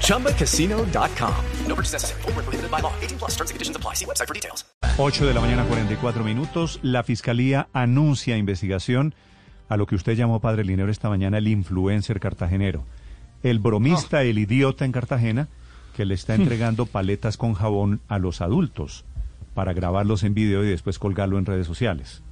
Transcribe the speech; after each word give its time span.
ChumbaCasino.com. 0.00 1.34
No 1.66 1.74
purchase 1.74 1.92
necessary. 1.92 2.22
Full 2.22 2.32
prohibited 2.32 2.70
by 2.70 2.80
law. 2.80 2.92
18 3.02 3.18
plus 3.18 3.32
terms 3.36 3.50
and 3.50 3.56
conditions 3.56 3.76
apply. 3.76 3.94
See 3.94 4.06
website 4.06 4.28
for 4.28 4.34
details. 4.34 4.64
8 4.96 5.26
de 5.26 5.34
la 5.34 5.40
mañana, 5.40 5.64
44 5.64 6.22
minutos. 6.24 6.78
La 6.82 7.02
fiscalía 7.02 7.68
anuncia 7.72 8.36
investigación 8.36 9.14
a 9.68 9.76
lo 9.76 9.86
que 9.86 9.96
usted 9.96 10.14
llamó, 10.14 10.40
padre 10.40 10.64
Linero, 10.64 10.90
esta 10.90 11.08
mañana 11.08 11.38
el 11.38 11.48
influencer 11.48 12.20
cartagenero. 12.20 12.84
El 13.42 13.58
bromista, 13.58 14.22
el 14.22 14.38
idiota 14.38 14.84
en 14.84 14.92
Cartagena, 14.92 15.48
que 15.96 16.04
le 16.04 16.14
está 16.14 16.34
entregando 16.34 16.86
paletas 16.86 17.36
con 17.36 17.54
jabón 17.54 18.00
a 18.08 18.18
los 18.18 18.40
adultos 18.40 19.04
para 19.54 19.72
grabarlos 19.72 20.22
en 20.22 20.34
video 20.34 20.64
y 20.64 20.68
después 20.68 20.98
colgarlo 20.98 21.38
en 21.38 21.46
redes 21.46 21.66
sociales. 21.66 22.22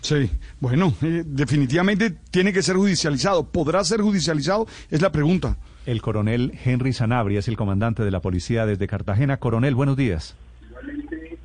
Sí, 0.00 0.30
bueno, 0.60 0.92
eh, 1.02 1.22
definitivamente 1.26 2.10
tiene 2.30 2.52
que 2.52 2.62
ser 2.62 2.76
judicializado. 2.76 3.44
¿Podrá 3.44 3.82
ser 3.84 4.00
judicializado? 4.00 4.66
Es 4.90 5.02
la 5.02 5.12
pregunta. 5.12 5.56
El 5.84 6.02
coronel 6.02 6.58
Henry 6.64 6.92
Sanabria 6.92 7.38
es 7.38 7.48
el 7.48 7.56
comandante 7.56 8.04
de 8.04 8.10
la 8.10 8.20
policía 8.20 8.66
desde 8.66 8.86
Cartagena. 8.86 9.36
Coronel, 9.36 9.74
buenos 9.74 9.96
días. 9.96 10.36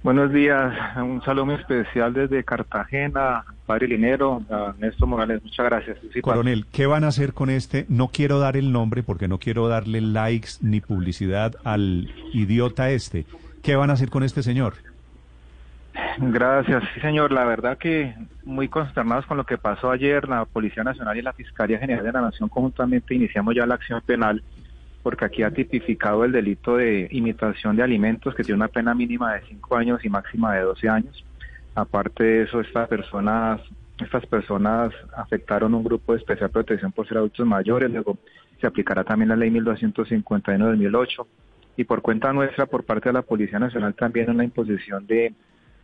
Buenos 0.03 0.33
días, 0.33 0.73
un 0.97 1.21
saludo 1.23 1.45
muy 1.45 1.55
especial 1.55 2.11
desde 2.11 2.43
Cartagena, 2.43 3.45
padre 3.67 3.87
Linero, 3.87 4.41
a 4.49 4.73
Néstor 4.79 5.07
Morales, 5.07 5.43
muchas 5.43 5.63
gracias. 5.63 5.97
Coronel, 6.23 6.65
¿qué 6.71 6.87
van 6.87 7.03
a 7.03 7.09
hacer 7.09 7.33
con 7.33 7.51
este? 7.51 7.85
No 7.87 8.07
quiero 8.07 8.39
dar 8.39 8.57
el 8.57 8.71
nombre 8.71 9.03
porque 9.03 9.27
no 9.27 9.37
quiero 9.37 9.67
darle 9.67 10.01
likes 10.01 10.53
ni 10.61 10.81
publicidad 10.81 11.55
al 11.63 12.09
idiota 12.33 12.89
este. 12.89 13.27
¿Qué 13.61 13.75
van 13.75 13.91
a 13.91 13.93
hacer 13.93 14.09
con 14.09 14.23
este 14.23 14.41
señor? 14.41 14.73
Gracias, 16.17 16.83
sí 16.93 16.99
señor. 16.99 17.31
La 17.31 17.45
verdad 17.45 17.77
que 17.77 18.13
muy 18.43 18.67
consternados 18.67 19.25
con 19.25 19.37
lo 19.37 19.45
que 19.45 19.57
pasó 19.57 19.91
ayer, 19.91 20.27
la 20.27 20.45
Policía 20.45 20.83
Nacional 20.83 21.17
y 21.17 21.21
la 21.21 21.33
Fiscalía 21.33 21.79
General 21.79 22.03
de 22.03 22.11
la 22.11 22.21
Nación 22.21 22.49
conjuntamente 22.49 23.15
iniciamos 23.15 23.55
ya 23.55 23.65
la 23.65 23.75
acción 23.75 24.01
penal 24.01 24.43
porque 25.03 25.25
aquí 25.25 25.43
ha 25.43 25.51
tipificado 25.51 26.23
el 26.23 26.31
delito 26.31 26.77
de 26.77 27.07
imitación 27.11 27.75
de 27.75 27.83
alimentos 27.83 28.35
que 28.35 28.43
tiene 28.43 28.57
una 28.57 28.67
pena 28.67 28.93
mínima 28.93 29.33
de 29.33 29.41
5 29.47 29.75
años 29.75 30.05
y 30.05 30.09
máxima 30.09 30.53
de 30.53 30.61
12 30.61 30.89
años. 30.89 31.25
Aparte 31.73 32.23
de 32.23 32.43
eso, 32.43 32.61
estas 32.61 32.87
personas, 32.87 33.61
estas 33.99 34.25
personas 34.27 34.93
afectaron 35.15 35.73
un 35.73 35.83
grupo 35.83 36.13
de 36.13 36.19
especial 36.19 36.49
protección 36.49 36.91
por 36.91 37.07
ser 37.07 37.17
adultos 37.17 37.47
mayores, 37.47 37.89
luego 37.89 38.17
se 38.59 38.67
aplicará 38.67 39.03
también 39.03 39.29
la 39.29 39.35
ley 39.35 39.49
1251 39.49 40.65
de 40.65 40.71
2008 40.71 41.27
y 41.77 41.83
por 41.83 42.01
cuenta 42.01 42.33
nuestra, 42.33 42.65
por 42.65 42.83
parte 42.83 43.09
de 43.09 43.13
la 43.13 43.21
Policía 43.21 43.57
Nacional, 43.57 43.95
también 43.95 44.29
una 44.29 44.43
imposición 44.43 45.07
de 45.07 45.33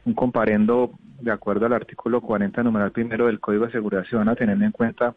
un 0.07 0.13
comparendo 0.13 0.91
de 1.19 1.31
acuerdo 1.31 1.65
al 1.65 1.73
artículo 1.73 2.21
40, 2.21 2.63
numeral 2.63 2.91
primero 2.91 3.27
del 3.27 3.39
Código 3.39 3.65
de 3.65 3.73
Seguridad 3.73 4.05
Ciudadana, 4.05 4.35
teniendo 4.35 4.65
en 4.65 4.71
cuenta 4.71 5.13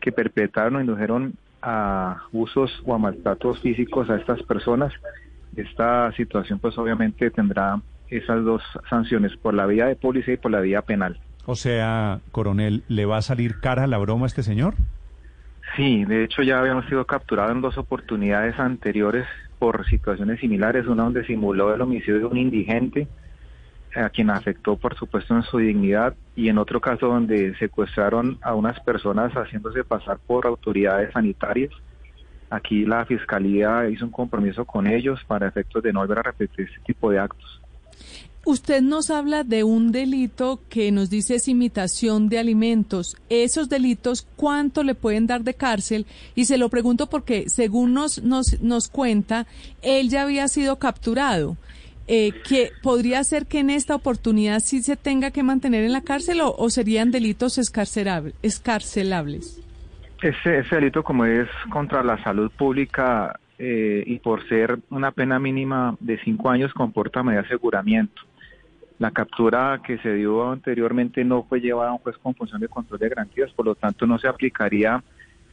que 0.00 0.10
perpetraron 0.10 0.76
o 0.76 0.80
indujeron 0.80 1.34
a 1.62 2.22
usos 2.32 2.82
o 2.84 2.94
a 2.94 2.98
maltratos 2.98 3.60
físicos 3.60 4.10
a 4.10 4.16
estas 4.16 4.42
personas. 4.42 4.92
Esta 5.56 6.10
situación 6.12 6.58
pues 6.58 6.76
obviamente 6.76 7.30
tendrá 7.30 7.80
esas 8.08 8.44
dos 8.44 8.62
sanciones, 8.90 9.36
por 9.36 9.54
la 9.54 9.66
vía 9.66 9.86
de 9.86 9.96
policía 9.96 10.34
y 10.34 10.38
por 10.38 10.50
la 10.50 10.60
vía 10.60 10.82
penal. 10.82 11.20
O 11.46 11.54
sea, 11.54 12.20
coronel, 12.32 12.82
¿le 12.88 13.06
va 13.06 13.18
a 13.18 13.22
salir 13.22 13.60
cara 13.60 13.86
la 13.86 13.98
broma 13.98 14.24
a 14.24 14.26
este 14.26 14.42
señor? 14.42 14.74
Sí, 15.76 16.04
de 16.04 16.24
hecho 16.24 16.42
ya 16.42 16.58
habíamos 16.58 16.86
sido 16.86 17.06
capturados 17.06 17.52
en 17.52 17.62
dos 17.62 17.78
oportunidades 17.78 18.58
anteriores 18.58 19.26
por 19.58 19.86
situaciones 19.86 20.40
similares, 20.40 20.86
una 20.86 21.04
donde 21.04 21.24
simuló 21.24 21.74
el 21.74 21.80
homicidio 21.80 22.18
de 22.18 22.24
un 22.26 22.36
indigente, 22.36 23.06
a 23.94 24.10
quien 24.10 24.30
afectó 24.30 24.76
por 24.76 24.96
supuesto 24.96 25.34
en 25.34 25.42
su 25.42 25.58
dignidad, 25.58 26.14
y 26.34 26.48
en 26.48 26.58
otro 26.58 26.80
caso 26.80 27.08
donde 27.08 27.54
secuestraron 27.58 28.38
a 28.42 28.54
unas 28.54 28.80
personas 28.80 29.32
haciéndose 29.32 29.84
pasar 29.84 30.18
por 30.18 30.46
autoridades 30.46 31.12
sanitarias. 31.12 31.72
Aquí 32.50 32.84
la 32.84 33.04
Fiscalía 33.06 33.88
hizo 33.88 34.04
un 34.04 34.10
compromiso 34.10 34.64
con 34.64 34.86
ellos 34.86 35.20
para 35.26 35.48
efectos 35.48 35.82
de 35.82 35.92
no 35.92 36.00
volver 36.00 36.18
a 36.18 36.22
repetir 36.22 36.66
este 36.68 36.80
tipo 36.84 37.10
de 37.10 37.18
actos. 37.18 37.62
Usted 38.44 38.82
nos 38.82 39.10
habla 39.10 39.44
de 39.44 39.62
un 39.62 39.92
delito 39.92 40.58
que 40.68 40.90
nos 40.90 41.10
dice 41.10 41.36
es 41.36 41.46
imitación 41.46 42.28
de 42.28 42.40
alimentos. 42.40 43.16
Esos 43.28 43.68
delitos, 43.68 44.26
¿cuánto 44.34 44.82
le 44.82 44.96
pueden 44.96 45.28
dar 45.28 45.44
de 45.44 45.54
cárcel? 45.54 46.06
Y 46.34 46.46
se 46.46 46.58
lo 46.58 46.68
pregunto 46.68 47.08
porque, 47.08 47.48
según 47.48 47.94
nos, 47.94 48.20
nos, 48.20 48.60
nos 48.60 48.88
cuenta, 48.88 49.46
él 49.80 50.08
ya 50.10 50.22
había 50.22 50.48
sido 50.48 50.80
capturado. 50.80 51.56
Eh, 52.14 52.34
que 52.46 52.72
podría 52.82 53.24
ser 53.24 53.46
que 53.46 53.60
en 53.60 53.70
esta 53.70 53.94
oportunidad 53.94 54.60
sí 54.60 54.82
se 54.82 54.96
tenga 54.96 55.30
que 55.30 55.42
mantener 55.42 55.82
en 55.82 55.92
la 55.92 56.02
cárcel 56.02 56.42
o, 56.42 56.68
serían 56.68 57.10
delitos 57.10 57.56
escarcelables. 57.56 59.62
Ese, 60.20 60.58
ese 60.58 60.74
delito, 60.74 61.02
como 61.02 61.24
es 61.24 61.48
contra 61.70 62.02
la 62.02 62.22
salud 62.22 62.50
pública 62.50 63.40
eh, 63.58 64.04
y 64.06 64.18
por 64.18 64.46
ser 64.46 64.78
una 64.90 65.12
pena 65.12 65.38
mínima 65.38 65.96
de 66.00 66.20
cinco 66.22 66.50
años, 66.50 66.74
comporta 66.74 67.22
medida 67.22 67.40
de 67.40 67.46
aseguramiento. 67.46 68.20
La 68.98 69.10
captura 69.10 69.80
que 69.82 69.96
se 69.96 70.12
dio 70.12 70.50
anteriormente 70.50 71.24
no 71.24 71.44
fue 71.44 71.62
llevada 71.62 71.88
a 71.88 71.94
un 71.94 71.98
juez 72.00 72.18
con 72.18 72.34
función 72.34 72.60
de 72.60 72.68
control 72.68 73.00
de 73.00 73.08
garantías, 73.08 73.50
por 73.52 73.64
lo 73.64 73.74
tanto 73.74 74.06
no 74.06 74.18
se 74.18 74.28
aplicaría 74.28 75.02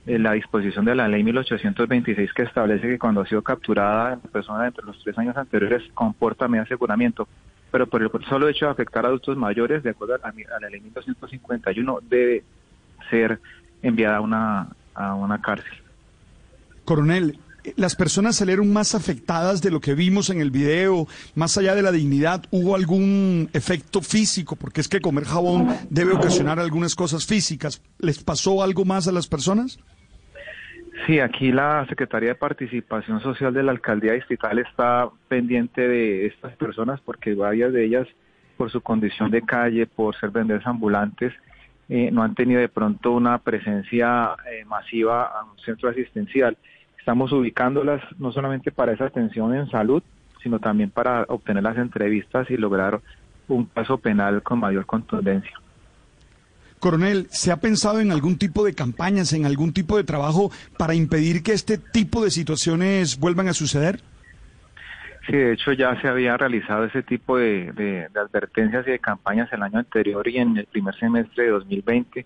la 0.05 0.33
disposición 0.33 0.85
de 0.85 0.95
la 0.95 1.07
ley 1.07 1.23
1826 1.23 2.33
que 2.33 2.43
establece 2.43 2.87
que 2.87 2.99
cuando 2.99 3.21
ha 3.21 3.27
sido 3.27 3.41
capturada 3.41 4.11
la 4.11 4.17
persona 4.17 4.67
entre 4.67 4.85
los 4.85 5.01
tres 5.03 5.17
años 5.17 5.37
anteriores 5.37 5.83
comporta 5.93 6.47
medio 6.47 6.63
aseguramiento. 6.63 7.27
Pero 7.71 7.85
por 7.87 8.01
el 8.01 8.09
solo 8.27 8.47
hecho 8.47 8.65
de 8.65 8.71
afectar 8.71 9.05
a 9.05 9.09
adultos 9.09 9.37
mayores, 9.37 9.83
de 9.83 9.91
acuerdo 9.91 10.15
a, 10.15 10.59
la 10.59 10.69
ley 10.69 10.81
1251, 10.81 11.99
debe 12.09 12.43
ser 13.09 13.39
enviada 13.83 14.17
a 14.17 14.21
una, 14.21 14.67
a 14.95 15.13
una 15.13 15.39
cárcel. 15.39 15.77
Coronel, 16.85 17.37
las 17.75 17.95
personas 17.95 18.37
salieron 18.37 18.71
más 18.71 18.95
afectadas 18.95 19.61
de 19.61 19.71
lo 19.71 19.81
que 19.81 19.93
vimos 19.93 20.29
en 20.29 20.41
el 20.41 20.51
video, 20.51 21.07
más 21.35 21.57
allá 21.57 21.75
de 21.75 21.81
la 21.81 21.91
dignidad, 21.91 22.45
¿hubo 22.51 22.75
algún 22.75 23.49
efecto 23.53 24.01
físico? 24.01 24.55
Porque 24.55 24.81
es 24.81 24.87
que 24.87 25.01
comer 25.01 25.25
jabón 25.25 25.67
debe 25.89 26.13
ocasionar 26.13 26.59
algunas 26.59 26.95
cosas 26.95 27.25
físicas. 27.25 27.81
¿Les 27.99 28.23
pasó 28.23 28.63
algo 28.63 28.85
más 28.85 29.07
a 29.07 29.11
las 29.11 29.27
personas? 29.27 29.77
Sí, 31.05 31.19
aquí 31.19 31.51
la 31.51 31.85
Secretaría 31.87 32.29
de 32.29 32.35
Participación 32.35 33.19
Social 33.21 33.53
de 33.53 33.63
la 33.63 33.71
Alcaldía 33.71 34.13
Distrital 34.13 34.59
está 34.59 35.09
pendiente 35.27 35.87
de 35.87 36.27
estas 36.27 36.55
personas 36.55 36.99
porque 37.01 37.33
varias 37.33 37.73
de 37.73 37.85
ellas, 37.85 38.07
por 38.57 38.69
su 38.69 38.81
condición 38.81 39.31
de 39.31 39.41
calle, 39.41 39.87
por 39.87 40.15
ser 40.15 40.31
vendedores 40.31 40.67
ambulantes, 40.67 41.33
eh, 41.87 42.11
no 42.11 42.21
han 42.21 42.35
tenido 42.35 42.59
de 42.59 42.69
pronto 42.69 43.11
una 43.11 43.37
presencia 43.39 44.35
eh, 44.51 44.65
masiva 44.65 45.23
a 45.23 45.43
un 45.43 45.57
centro 45.59 45.89
asistencial. 45.89 46.57
Estamos 46.97 47.31
ubicándolas 47.31 48.01
no 48.19 48.31
solamente 48.31 48.71
para 48.71 48.91
esa 48.91 49.05
atención 49.05 49.55
en 49.55 49.69
salud, 49.69 50.03
sino 50.43 50.59
también 50.59 50.91
para 50.91 51.23
obtener 51.27 51.63
las 51.63 51.77
entrevistas 51.77 52.49
y 52.51 52.57
lograr 52.57 52.99
un 53.47 53.65
caso 53.65 53.97
penal 53.97 54.43
con 54.43 54.59
mayor 54.59 54.85
contundencia. 54.85 55.53
Coronel, 56.79 57.27
¿se 57.29 57.51
ha 57.51 57.57
pensado 57.57 57.99
en 57.99 58.11
algún 58.11 58.37
tipo 58.37 58.63
de 58.63 58.73
campañas, 58.73 59.33
en 59.33 59.45
algún 59.45 59.73
tipo 59.73 59.97
de 59.97 60.03
trabajo 60.03 60.51
para 60.77 60.95
impedir 60.95 61.43
que 61.43 61.51
este 61.51 61.77
tipo 61.77 62.23
de 62.23 62.31
situaciones 62.31 63.19
vuelvan 63.19 63.49
a 63.49 63.53
suceder? 63.53 63.99
Sí, 65.27 65.35
de 65.35 65.53
hecho 65.53 65.73
ya 65.73 65.99
se 66.01 66.07
había 66.07 66.37
realizado 66.37 66.85
ese 66.85 67.03
tipo 67.03 67.37
de, 67.37 68.07
advertencias 68.15 68.87
y 68.87 68.91
de 68.91 68.99
campañas 68.99 69.51
el 69.53 69.61
año 69.61 69.79
anterior 69.79 70.27
y 70.27 70.37
en 70.37 70.57
el 70.57 70.65
primer 70.65 70.95
semestre 70.95 71.43
de 71.43 71.49
2020 71.51 72.25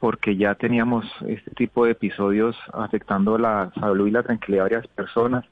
porque 0.00 0.36
ya 0.36 0.56
teníamos 0.56 1.04
este 1.28 1.52
tipo 1.52 1.84
de 1.84 1.92
episodios 1.92 2.56
afectando 2.72 3.38
la 3.38 3.70
salud 3.78 4.08
y 4.08 4.10
la 4.10 4.24
tranquilidad 4.24 4.64
de 4.64 4.74
varias 4.74 4.88
personas. 4.88 5.44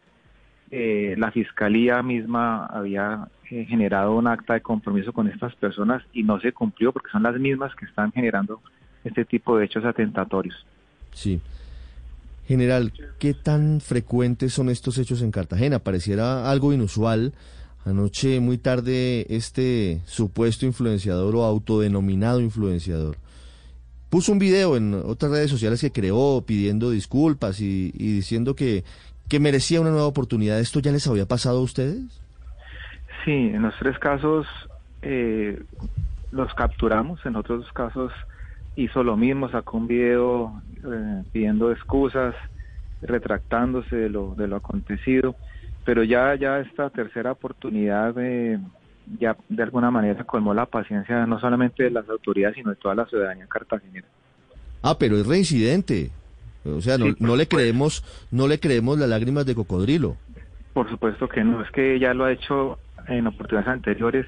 Eh, 0.71 1.15
la 1.19 1.31
fiscalía 1.33 2.03
misma 2.03 2.67
había 2.67 3.29
eh, 3.51 3.65
generado 3.69 4.17
un 4.17 4.27
acta 4.27 4.55
de 4.55 4.61
compromiso 4.61 5.13
con 5.13 5.29
estas 5.29 5.55
personas 5.57 6.03
y 6.13 6.23
no 6.23 6.41
se 6.41 6.53
cumplió 6.53 6.93
porque 6.93 7.11
son 7.11 7.25
las 7.25 7.39
mismas 7.39 7.75
que 7.75 7.87
están 7.87 8.13
generando 8.13 8.61
este 9.05 9.25
tipo 9.25 9.59
de 9.59 9.65
hechos 9.65 9.85
atentatorios. 9.85 10.65
Sí. 11.13 11.41
General, 12.47 12.93
¿qué 13.19 13.35
tan 13.35 13.81
frecuentes 13.81 14.53
son 14.53 14.69
estos 14.69 14.99
hechos 14.99 15.23
en 15.23 15.31
Cartagena? 15.31 15.79
Pareciera 15.79 16.51
algo 16.51 16.73
inusual. 16.73 17.33
Anoche, 17.85 18.41
muy 18.41 18.59
tarde, 18.59 19.27
este 19.31 20.01
supuesto 20.05 20.67
influenciador 20.67 21.35
o 21.37 21.45
autodenominado 21.45 22.41
influenciador 22.41 23.17
puso 24.11 24.33
un 24.33 24.41
video 24.41 24.77
en 24.77 24.93
otras 24.93 25.31
redes 25.31 25.51
sociales 25.51 25.81
que 25.81 25.93
creó 25.93 26.43
pidiendo 26.45 26.91
disculpas 26.91 27.61
y, 27.61 27.93
diciendo 27.93 28.55
que, 28.55 28.85
que 29.31 29.41
merecía 29.41 29.81
una 29.81 29.91
nueva 29.91 30.07
oportunidad. 30.07 30.59
¿Esto 30.59 30.81
ya 30.81 30.91
les 30.91 31.07
había 31.07 31.25
pasado 31.25 31.61
a 31.61 31.63
ustedes? 31.63 32.01
Sí, 33.25 33.31
en 33.31 33.63
los 33.63 33.75
tres 33.79 33.99
casos 33.99 34.47
eh, 35.03 35.63
los 36.33 36.53
capturamos, 36.55 37.25
en 37.25 37.37
otros 37.37 37.71
casos 37.73 38.13
hizo 38.77 39.05
lo 39.05 39.17
mismo, 39.17 39.49
sacó 39.49 39.77
un 39.79 39.87
video 39.87 40.61
eh, 40.85 41.23
pidiendo 41.33 41.71
excusas, 41.71 42.35
retractándose 43.03 43.95
de 43.95 44.11
lo, 44.11 44.35
de 44.35 44.49
lo 44.49 44.57
acontecido, 44.57 45.37
pero 45.85 46.03
ya, 46.03 46.35
ya 46.35 46.59
esta 46.59 46.91
tercera 46.91 47.33
oportunidad 47.33 48.15
eh, 48.19 48.59
ya 49.19 49.37
de 49.49 49.63
alguna 49.63 49.91
manera 49.91 50.25
colmó 50.25 50.55
la 50.55 50.67
paciencia 50.67 51.25
no 51.27 51.39
solamente 51.41 51.85
de 51.85 51.91
las 51.91 52.09
autoridades, 52.09 52.57
sino 52.57 52.71
de 52.71 52.77
toda 52.77 52.97
la 52.97 53.07
ciudadanía 53.07 53.47
cartagenera. 53.47 54.07
Ah, 54.83 54.97
pero 54.99 55.17
es 55.17 55.27
reincidente. 55.27 56.11
O 56.65 56.81
sea, 56.81 56.99
no, 56.99 57.07
Sí, 57.07 57.15
no 57.21 57.37
le 57.37 57.47
creemos, 57.49 58.05
no 58.31 58.47
le 58.49 58.61
creemos 58.61 58.99
las 58.99 59.09
lágrimas 59.09 59.47
de 59.47 59.55
cocodrilo. 59.55 60.17
Por 60.75 60.89
supuesto 60.91 61.29
que 61.29 61.43
no, 61.43 61.63
es 61.63 61.71
que 61.71 61.99
ya 61.99 62.15
lo 62.15 62.25
ha 62.25 62.33
hecho 62.33 62.79
en 63.09 63.27
oportunidades 63.27 63.69
anteriores. 63.73 64.27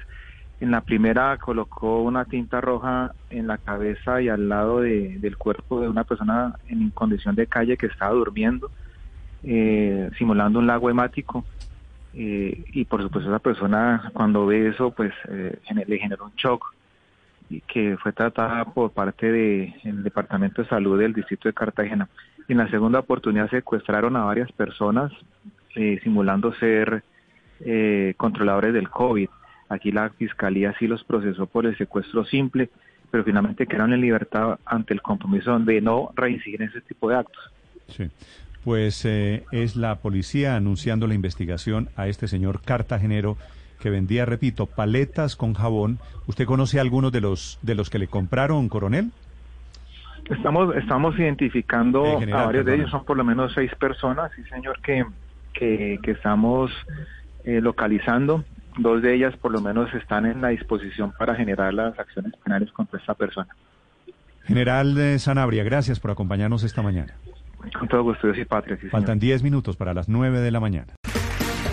En 0.59 0.71
la 0.71 0.81
primera 0.81 1.37
colocó 1.37 2.01
una 2.01 2.25
tinta 2.25 2.61
roja 2.61 3.13
en 3.29 3.47
la 3.47 3.57
cabeza 3.57 4.21
y 4.21 4.29
al 4.29 4.47
lado 4.49 4.81
de- 4.81 5.17
del 5.19 5.37
cuerpo 5.37 5.81
de 5.81 5.89
una 5.89 6.03
persona 6.05 6.55
en 6.69 6.89
condición 6.91 7.35
de 7.35 7.47
calle 7.47 7.77
que 7.77 7.87
estaba 7.87 8.13
durmiendo, 8.13 8.71
eh, 9.43 10.09
simulando 10.17 10.59
un 10.59 10.67
lago 10.67 10.89
hemático. 10.89 11.45
Eh, 12.15 12.63
y 12.73 12.85
por 12.85 13.01
supuesto 13.01 13.29
esa 13.29 13.39
persona 13.39 14.11
cuando 14.13 14.45
ve 14.45 14.69
eso 14.69 14.91
pues 14.91 15.11
eh, 15.29 15.57
le 15.87 15.97
generó 15.97 16.25
un 16.25 16.33
shock 16.35 16.75
que 17.67 17.97
fue 18.01 18.11
tratada 18.13 18.65
por 18.65 18.91
parte 18.91 19.31
del 19.31 20.03
Departamento 20.03 20.61
de 20.61 20.67
Salud 20.67 20.99
del 20.99 21.13
Distrito 21.13 21.49
de 21.49 21.53
Cartagena. 21.53 22.09
En 22.47 22.57
la 22.57 22.69
segunda 22.69 22.99
oportunidad 22.99 23.49
secuestraron 23.49 24.15
a 24.15 24.25
varias 24.25 24.51
personas 24.51 25.11
eh, 25.75 25.99
simulando 26.03 26.53
ser 26.55 27.03
eh, 27.61 28.13
controladores 28.17 28.73
del 28.73 28.89
COVID. 28.89 29.29
Aquí 29.69 29.91
la 29.91 30.09
Fiscalía 30.09 30.75
sí 30.77 30.87
los 30.87 31.03
procesó 31.03 31.45
por 31.45 31.65
el 31.65 31.77
secuestro 31.77 32.25
simple, 32.25 32.69
pero 33.09 33.23
finalmente 33.23 33.65
quedaron 33.65 33.93
en 33.93 34.01
libertad 34.01 34.59
ante 34.65 34.93
el 34.93 35.01
compromiso 35.01 35.57
de 35.59 35.81
no 35.81 36.11
reincidir 36.15 36.61
en 36.61 36.69
ese 36.69 36.81
tipo 36.81 37.09
de 37.09 37.15
actos. 37.15 37.51
Sí. 37.87 38.09
Pues 38.63 39.03
eh, 39.05 39.43
es 39.51 39.75
la 39.75 39.95
policía 39.95 40.55
anunciando 40.55 41.05
la 41.05 41.13
investigación 41.13 41.89
a 41.95 42.07
este 42.07 42.27
señor 42.27 42.61
cartagenero 42.61 43.37
que 43.83 43.89
vendía, 43.89 44.25
repito, 44.25 44.65
paletas 44.65 45.35
con 45.35 45.53
jabón. 45.53 45.99
¿Usted 46.25 46.45
conoce 46.45 46.77
a 46.77 46.81
algunos 46.81 47.11
de 47.11 47.19
los 47.19 47.59
de 47.61 47.75
los 47.75 47.89
que 47.89 47.99
le 47.99 48.07
compraron, 48.07 48.69
coronel? 48.69 49.11
Estamos, 50.29 50.73
estamos 50.77 51.19
identificando 51.19 52.17
general, 52.17 52.43
a 52.43 52.45
varios 52.45 52.65
de 52.65 52.75
ellos, 52.75 52.89
son 52.89 53.03
por 53.03 53.17
lo 53.17 53.25
menos 53.25 53.51
seis 53.53 53.75
personas, 53.75 54.31
sí 54.37 54.43
señor, 54.45 54.79
que, 54.81 55.03
que, 55.51 55.99
que 56.01 56.11
estamos 56.11 56.71
eh, 57.43 57.59
localizando. 57.59 58.45
Dos 58.77 59.01
de 59.01 59.15
ellas 59.15 59.35
por 59.35 59.51
lo 59.51 59.59
menos 59.59 59.93
están 59.93 60.25
en 60.27 60.41
la 60.41 60.47
disposición 60.47 61.11
para 61.19 61.35
generar 61.35 61.73
las 61.73 61.99
acciones 61.99 62.31
penales 62.41 62.71
contra 62.71 62.97
esta 63.01 63.15
persona. 63.15 63.49
General 64.45 64.97
eh, 64.97 65.19
Sanabria, 65.19 65.65
gracias 65.65 65.99
por 65.99 66.09
acompañarnos 66.11 66.63
esta 66.63 66.81
mañana. 66.81 67.15
Con 67.77 67.89
todo 67.89 68.03
gusto, 68.03 68.27
Dios 68.27 68.39
y 68.39 68.45
patria, 68.45 68.77
sí. 68.79 68.87
Faltan 68.87 69.19
10 69.19 69.43
minutos 69.43 69.75
para 69.75 69.93
las 69.93 70.07
9 70.07 70.39
de 70.39 70.51
la 70.51 70.61
mañana. 70.61 70.93